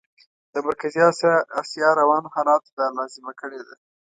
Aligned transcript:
د 0.53 0.55
مرکزي 0.67 1.01
اسیا 1.61 1.89
روانو 2.01 2.33
حالاتو 2.35 2.69
دا 2.79 2.87
لازمه 2.97 3.33
کړې 3.41 3.59
ده. 3.67 3.73